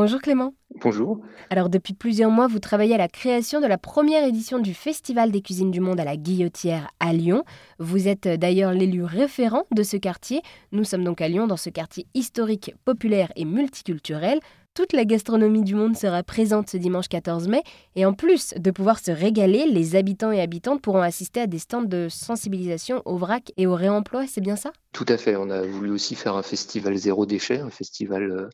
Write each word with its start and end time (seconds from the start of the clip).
Bonjour 0.00 0.20
Clément. 0.20 0.54
Bonjour. 0.80 1.18
Alors 1.50 1.68
depuis 1.68 1.92
plusieurs 1.92 2.30
mois, 2.30 2.46
vous 2.46 2.60
travaillez 2.60 2.94
à 2.94 2.98
la 2.98 3.08
création 3.08 3.60
de 3.60 3.66
la 3.66 3.78
première 3.78 4.24
édition 4.24 4.60
du 4.60 4.72
Festival 4.72 5.32
des 5.32 5.42
cuisines 5.42 5.72
du 5.72 5.80
monde 5.80 5.98
à 5.98 6.04
la 6.04 6.16
Guillotière 6.16 6.92
à 7.00 7.12
Lyon. 7.12 7.42
Vous 7.80 8.06
êtes 8.06 8.28
d'ailleurs 8.28 8.70
l'élu 8.70 9.02
référent 9.02 9.64
de 9.74 9.82
ce 9.82 9.96
quartier. 9.96 10.40
Nous 10.70 10.84
sommes 10.84 11.02
donc 11.02 11.20
à 11.20 11.26
Lyon 11.26 11.48
dans 11.48 11.56
ce 11.56 11.68
quartier 11.68 12.06
historique, 12.14 12.76
populaire 12.84 13.32
et 13.34 13.44
multiculturel. 13.44 14.38
Toute 14.78 14.92
la 14.92 15.04
gastronomie 15.04 15.64
du 15.64 15.74
monde 15.74 15.96
sera 15.96 16.22
présente 16.22 16.70
ce 16.70 16.76
dimanche 16.76 17.08
14 17.08 17.48
mai 17.48 17.64
et 17.96 18.06
en 18.06 18.12
plus 18.12 18.54
de 18.54 18.70
pouvoir 18.70 19.00
se 19.00 19.10
régaler, 19.10 19.66
les 19.66 19.96
habitants 19.96 20.30
et 20.30 20.40
habitantes 20.40 20.80
pourront 20.82 21.00
assister 21.00 21.40
à 21.40 21.46
des 21.48 21.58
stands 21.58 21.82
de 21.82 22.06
sensibilisation 22.08 23.02
au 23.04 23.16
vrac 23.16 23.50
et 23.56 23.66
au 23.66 23.74
réemploi, 23.74 24.28
c'est 24.28 24.40
bien 24.40 24.54
ça? 24.54 24.70
Tout 24.92 25.04
à 25.08 25.16
fait, 25.16 25.36
on 25.36 25.50
a 25.50 25.62
voulu 25.62 25.90
aussi 25.90 26.14
faire 26.14 26.36
un 26.36 26.42
festival 26.42 26.96
zéro 26.96 27.26
déchet, 27.26 27.58
un 27.58 27.70
festival 27.70 28.30
euh, 28.30 28.48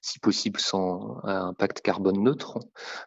si 0.00 0.18
possible 0.18 0.58
sans 0.58 1.20
impact 1.24 1.80
carbone 1.80 2.22
neutre, 2.22 2.58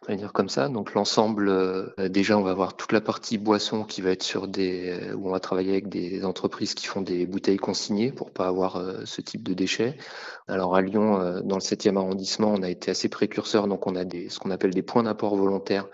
on 0.02 0.12
va 0.12 0.16
dire 0.16 0.32
comme 0.32 0.48
ça. 0.48 0.68
Donc 0.68 0.94
l'ensemble, 0.94 1.48
euh, 1.48 2.08
déjà 2.08 2.38
on 2.38 2.42
va 2.42 2.52
avoir 2.52 2.76
toute 2.76 2.92
la 2.92 3.00
partie 3.00 3.36
boisson 3.36 3.84
qui 3.84 4.00
va 4.00 4.10
être 4.10 4.22
sur 4.22 4.48
des 4.48 4.90
euh, 4.90 5.14
où 5.14 5.28
on 5.28 5.32
va 5.32 5.40
travailler 5.40 5.72
avec 5.72 5.88
des 5.88 6.24
entreprises 6.24 6.74
qui 6.74 6.86
font 6.86 7.02
des 7.02 7.26
bouteilles 7.26 7.58
consignées 7.58 8.12
pour 8.12 8.30
pas 8.30 8.46
avoir 8.46 8.82
ce 9.04 9.20
type 9.20 9.42
de 9.42 9.54
déchets. 9.54 9.96
Alors 10.48 10.74
à 10.74 10.80
Lyon, 10.80 11.42
dans 11.44 11.56
le 11.56 11.60
7e 11.60 11.96
arrondissement, 11.96 12.58
on 12.60 12.62
a 12.62 12.68
été 12.68 12.90
assez 12.90 13.08
précurseur, 13.08 13.66
donc 13.66 13.86
on 13.86 13.96
a 13.96 14.04
ce 14.04 14.38
qu'on 14.38 14.50
appelle 14.50 14.74
des 14.74 14.82
points 14.82 15.02
d'apport 15.02 15.34
volontaires 15.34 15.88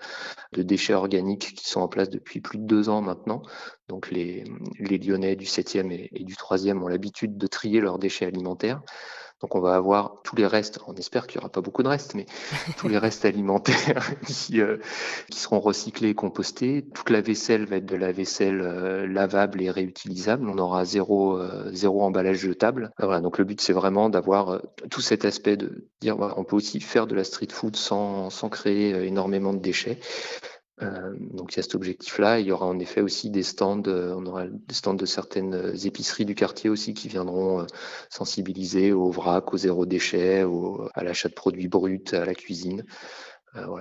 de 0.53 0.63
déchets 0.63 0.93
organiques 0.93 1.53
qui 1.55 1.67
sont 1.67 1.81
en 1.81 1.87
place 1.87 2.09
depuis 2.09 2.41
plus 2.41 2.57
de 2.57 2.65
deux 2.65 2.89
ans 2.89 3.01
maintenant. 3.01 3.41
Donc 3.87 4.11
les, 4.11 4.43
les 4.79 4.97
Lyonnais 4.97 5.35
du 5.35 5.45
7e 5.45 5.91
et, 5.91 6.09
et 6.13 6.23
du 6.23 6.33
3e 6.33 6.81
ont 6.81 6.87
l'habitude 6.87 7.37
de 7.37 7.47
trier 7.47 7.79
leurs 7.79 7.99
déchets 7.99 8.25
alimentaires. 8.25 8.81
Donc 9.41 9.53
on 9.55 9.59
va 9.59 9.75
avoir 9.75 10.21
tous 10.23 10.35
les 10.35 10.47
restes, 10.47 10.79
on 10.87 10.95
espère 10.95 11.27
qu'il 11.27 11.37
n'y 11.37 11.43
aura 11.43 11.51
pas 11.51 11.61
beaucoup 11.61 11.83
de 11.83 11.87
restes, 11.87 12.15
mais 12.15 12.25
tous 12.77 12.87
les 12.87 12.97
restes 12.97 13.25
alimentaires 13.25 14.11
qui, 14.27 14.61
euh, 14.61 14.77
qui, 15.29 15.39
seront 15.39 15.59
recyclés 15.59 16.09
et 16.09 16.15
compostés. 16.15 16.85
Toute 16.93 17.09
la 17.11 17.21
vaisselle 17.21 17.65
va 17.65 17.77
être 17.77 17.85
de 17.85 17.95
la 17.95 18.11
vaisselle 18.11 18.61
euh, 18.61 19.05
lavable 19.05 19.61
et 19.61 19.69
réutilisable. 19.69 20.49
On 20.49 20.57
aura 20.57 20.85
zéro, 20.85 21.37
euh, 21.37 21.69
zéro 21.71 22.01
emballage 22.01 22.37
jetable. 22.37 22.91
Voilà, 22.97 23.21
donc 23.21 23.37
le 23.37 23.45
but 23.45 23.61
c'est 23.61 23.73
vraiment 23.73 24.09
d'avoir 24.09 24.61
tout 24.89 25.01
cet 25.01 25.23
aspect 25.25 25.57
de 25.57 25.87
dire 26.01 26.17
on 26.19 26.43
peut 26.43 26.55
aussi 26.55 26.79
faire 26.79 27.05
de 27.05 27.15
la 27.15 27.23
street 27.23 27.51
food 27.51 27.75
sans, 27.75 28.29
sans 28.29 28.49
créer 28.49 29.05
énormément 29.05 29.53
de 29.53 29.59
déchets. 29.59 29.99
Euh, 30.83 31.15
donc 31.19 31.53
il 31.53 31.57
y 31.57 31.59
a 31.59 31.63
cet 31.63 31.75
objectif-là. 31.75 32.39
Il 32.39 32.47
y 32.47 32.51
aura 32.51 32.65
en 32.65 32.79
effet 32.79 33.01
aussi 33.01 33.29
des 33.29 33.43
stands, 33.43 33.81
euh, 33.87 34.13
on 34.15 34.25
aura 34.25 34.47
des 34.47 34.75
stands 34.75 34.93
de 34.93 35.05
certaines 35.05 35.55
euh, 35.55 35.75
épiceries 35.75 36.25
du 36.25 36.35
quartier 36.35 36.69
aussi 36.69 36.93
qui 36.93 37.07
viendront 37.07 37.65
sensibiliser 38.09 38.91
au 38.91 39.09
vrac, 39.09 39.53
au 39.53 39.57
zéro 39.57 39.85
déchet, 39.85 40.45
à 40.93 41.03
l'achat 41.03 41.29
de 41.29 41.33
produits 41.33 41.67
bruts, 41.67 42.03
à 42.11 42.25
la 42.25 42.35
cuisine. 42.35 42.85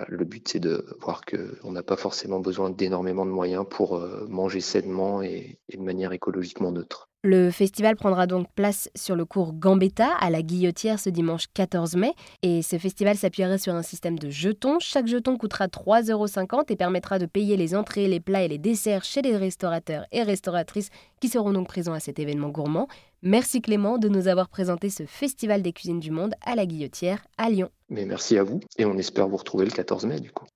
le 0.08 0.24
but 0.24 0.48
c'est 0.48 0.60
de 0.60 0.86
voir 1.00 1.22
qu'on 1.26 1.72
n'a 1.72 1.82
pas 1.82 1.96
forcément 1.96 2.40
besoin 2.40 2.70
d'énormément 2.70 3.26
de 3.26 3.30
moyens 3.30 3.66
pour 3.68 4.00
manger 4.28 4.60
sainement 4.60 5.22
et 5.22 5.58
de 5.72 5.82
manière 5.82 6.12
écologiquement 6.12 6.72
neutre. 6.72 7.10
Le 7.22 7.50
festival 7.50 7.96
prendra 7.96 8.28
donc 8.28 8.46
place 8.54 8.88
sur 8.94 9.16
le 9.16 9.24
cours 9.24 9.52
Gambetta 9.52 10.08
à 10.20 10.30
la 10.30 10.42
Guillotière 10.42 11.00
ce 11.00 11.10
dimanche 11.10 11.46
14 11.54 11.96
mai. 11.96 12.12
Et 12.42 12.62
ce 12.62 12.78
festival 12.78 13.16
s'appuiera 13.16 13.58
sur 13.58 13.74
un 13.74 13.82
système 13.82 14.16
de 14.16 14.30
jetons. 14.30 14.78
Chaque 14.78 15.08
jeton 15.08 15.36
coûtera 15.36 15.66
3,50 15.66 16.12
euros 16.12 16.64
et 16.68 16.76
permettra 16.76 17.18
de 17.18 17.26
payer 17.26 17.56
les 17.56 17.74
entrées, 17.74 18.06
les 18.06 18.20
plats 18.20 18.44
et 18.44 18.48
les 18.48 18.58
desserts 18.58 19.02
chez 19.02 19.22
les 19.22 19.36
restaurateurs 19.36 20.06
et 20.12 20.22
restauratrices 20.22 20.90
qui 21.20 21.28
seront 21.28 21.52
donc 21.52 21.66
présents 21.66 21.94
à 21.94 22.00
cet 22.00 22.20
événement 22.20 22.50
gourmand. 22.50 22.86
Merci 23.22 23.60
Clément 23.60 23.98
de 23.98 24.08
nous 24.08 24.28
avoir 24.28 24.48
présenté 24.48 24.88
ce 24.88 25.04
Festival 25.04 25.62
des 25.62 25.72
cuisines 25.72 26.00
du 26.00 26.12
monde 26.12 26.34
à 26.44 26.54
la 26.54 26.64
Guillotière 26.64 27.26
à 27.38 27.50
Lyon. 27.50 27.70
Mais 27.88 28.04
merci 28.04 28.38
à 28.38 28.44
vous 28.44 28.60
et 28.78 28.84
on 28.84 28.96
espère 28.98 29.26
vous 29.26 29.36
retrouver 29.36 29.64
le 29.64 29.72
14 29.72 30.06
mai 30.06 30.20
du 30.20 30.30
coup. 30.30 30.46